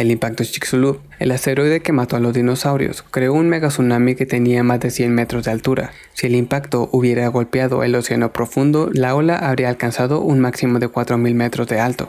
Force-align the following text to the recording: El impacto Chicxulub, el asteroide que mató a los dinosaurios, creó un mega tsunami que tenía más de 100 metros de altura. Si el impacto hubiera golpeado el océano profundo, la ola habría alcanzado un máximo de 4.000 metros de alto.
El 0.00 0.10
impacto 0.10 0.42
Chicxulub, 0.42 0.98
el 1.18 1.30
asteroide 1.30 1.80
que 1.80 1.92
mató 1.92 2.16
a 2.16 2.20
los 2.20 2.32
dinosaurios, 2.32 3.04
creó 3.10 3.34
un 3.34 3.50
mega 3.50 3.68
tsunami 3.68 4.14
que 4.14 4.24
tenía 4.24 4.62
más 4.62 4.80
de 4.80 4.88
100 4.88 5.14
metros 5.14 5.44
de 5.44 5.50
altura. 5.50 5.92
Si 6.14 6.26
el 6.26 6.36
impacto 6.36 6.88
hubiera 6.90 7.28
golpeado 7.28 7.84
el 7.84 7.94
océano 7.94 8.32
profundo, 8.32 8.88
la 8.94 9.14
ola 9.14 9.36
habría 9.36 9.68
alcanzado 9.68 10.22
un 10.22 10.40
máximo 10.40 10.78
de 10.78 10.88
4.000 10.88 11.34
metros 11.34 11.68
de 11.68 11.80
alto. 11.80 12.08